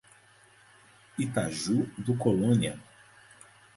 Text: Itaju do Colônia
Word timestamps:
Itaju 1.17 1.85
do 2.03 2.17
Colônia 2.17 2.79